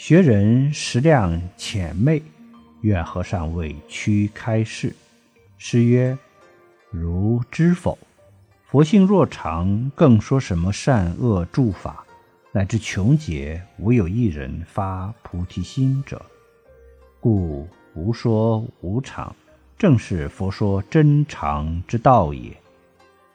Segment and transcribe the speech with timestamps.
[0.00, 2.22] 学人识量浅昧，
[2.82, 4.94] 愿和尚为屈开示。”
[5.58, 6.16] 诗曰
[6.88, 7.98] ：“如知否？
[8.68, 12.06] 佛性若常，更说什么善恶诸法，
[12.52, 16.24] 乃至穷劫，无有一人发菩提心者。
[17.18, 19.34] 故无说无常，
[19.76, 22.56] 正是佛说真常之道也。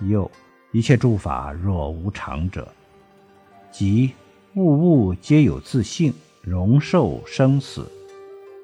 [0.00, 0.30] 又。”
[0.72, 2.70] 一切诸法若无常者，
[3.72, 4.12] 即
[4.54, 7.90] 物物皆有自性，容受生死，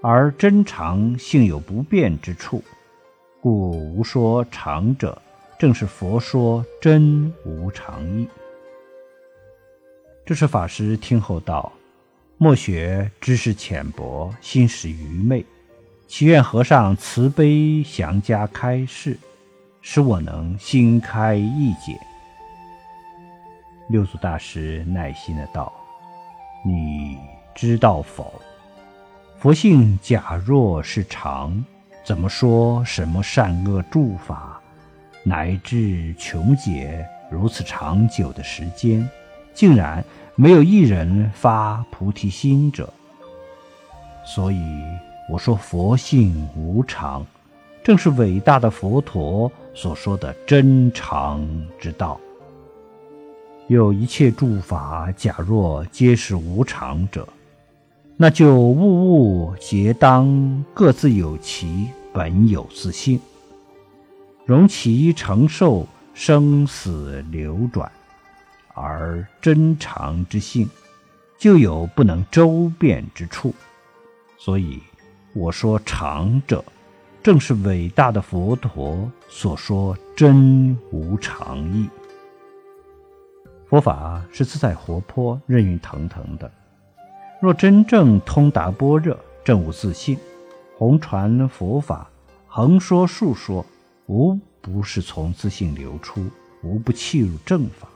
[0.02, 2.62] 而真常性有不变之处，
[3.40, 5.20] 故无说常者，
[5.58, 8.28] 正是佛说真无常意。
[10.24, 11.72] 这是法师听后道：
[12.38, 15.44] 莫学知识浅薄，心识愚昧，
[16.08, 19.18] 祈愿和尚慈悲详加开示。
[19.88, 21.96] 使我能心开意解。
[23.88, 25.72] 六祖大师耐心的道
[26.66, 27.05] ：“你
[27.56, 28.32] 知道否？
[29.38, 31.64] 佛性假若是常，
[32.04, 34.60] 怎么说什么善恶诸法，
[35.24, 39.08] 乃至穷劫如此长久的时间，
[39.54, 42.92] 竟然没有一人发菩提心者？
[44.24, 44.60] 所以
[45.30, 47.26] 我说佛性无常。”
[47.82, 52.20] 正是伟大的佛陀所说的真常之道。
[53.68, 57.28] 有一切诸法，假若皆是无常者，
[58.16, 63.20] 那就物物皆当各自有其本有自性，
[64.46, 67.92] 容其承受生死流转，
[68.74, 70.66] 而真常之性，
[71.38, 73.54] 就有不能周遍之处。
[74.38, 74.80] 所以
[75.34, 76.64] 我说常者。
[77.22, 81.90] 正是伟大的佛陀所说真无常意。
[83.68, 86.48] 佛法是自在活泼、任运腾腾的。
[87.46, 90.18] 若真正通达般若，正悟自性，
[90.76, 92.10] 弘传佛法，
[92.48, 93.64] 横说竖说，
[94.06, 96.26] 无不是从自性流出，
[96.64, 97.86] 无不契入正法。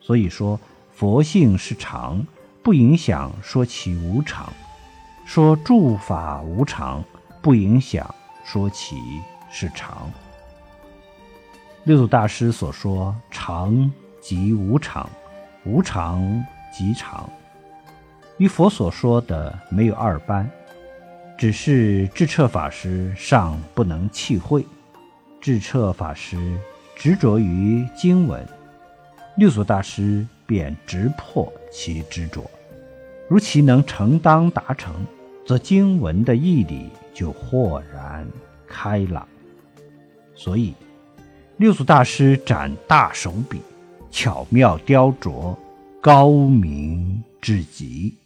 [0.00, 0.58] 所以说，
[0.90, 2.26] 佛性是常，
[2.62, 4.46] 不影响说其无常；
[5.26, 7.04] 说诸法无常，
[7.42, 8.14] 不影响。
[8.42, 8.96] 说其
[9.50, 10.10] 是常，
[11.84, 15.06] 六祖大师所说常即无常，
[15.66, 17.28] 无常即常，
[18.38, 20.50] 与佛所说的没有二般，
[21.38, 24.64] 只是智彻法师尚不能契会。
[25.40, 26.58] 智彻法师
[26.96, 28.46] 执着于经文，
[29.36, 32.48] 六祖大师便直破其执着。
[33.28, 34.94] 如其能承当达成，
[35.46, 36.90] 则经文的义理。
[37.14, 38.26] 就豁然
[38.66, 39.28] 开朗，
[40.34, 40.72] 所以
[41.58, 43.60] 六祖大师展大手笔，
[44.10, 45.54] 巧妙雕琢，
[46.00, 48.16] 高明至极。